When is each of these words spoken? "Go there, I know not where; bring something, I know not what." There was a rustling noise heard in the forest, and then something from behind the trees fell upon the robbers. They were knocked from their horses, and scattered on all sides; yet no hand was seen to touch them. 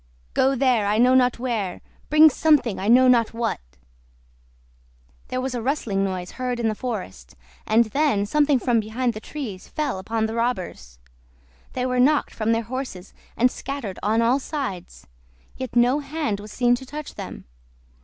"Go 0.33 0.55
there, 0.55 0.87
I 0.87 0.97
know 0.97 1.13
not 1.13 1.37
where; 1.37 1.79
bring 2.09 2.31
something, 2.31 2.79
I 2.79 2.87
know 2.87 3.07
not 3.07 3.35
what." 3.35 3.59
There 5.27 5.39
was 5.39 5.53
a 5.53 5.61
rustling 5.61 6.03
noise 6.03 6.31
heard 6.41 6.59
in 6.59 6.69
the 6.69 6.73
forest, 6.73 7.35
and 7.67 7.83
then 7.85 8.25
something 8.25 8.57
from 8.57 8.79
behind 8.79 9.13
the 9.13 9.19
trees 9.19 9.67
fell 9.67 9.99
upon 9.99 10.25
the 10.25 10.33
robbers. 10.33 10.97
They 11.73 11.85
were 11.85 11.99
knocked 11.99 12.33
from 12.33 12.51
their 12.51 12.63
horses, 12.63 13.13
and 13.37 13.51
scattered 13.51 13.99
on 14.01 14.23
all 14.23 14.39
sides; 14.39 15.05
yet 15.55 15.75
no 15.75 15.99
hand 15.99 16.39
was 16.39 16.51
seen 16.51 16.73
to 16.77 16.85
touch 16.87 17.13
them. 17.13 17.45